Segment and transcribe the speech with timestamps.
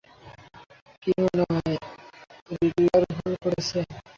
[1.03, 1.75] কী মনে হয়,
[2.51, 3.79] রিডলার ভুল করেছে?